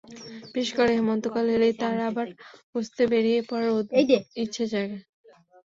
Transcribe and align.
বিশেষ 0.53 0.71
করে 0.77 0.91
হেমন্তকাল 0.97 1.45
এলেই 1.55 1.73
তার 1.81 1.97
আবার 2.09 2.27
খুঁজতে 2.69 3.03
বেরিয়ে 3.11 3.39
পড়ার 3.49 3.71
ইচ্ছা 4.43 4.65
জাগে। 4.71 4.99